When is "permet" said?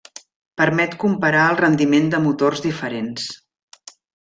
0.61-0.95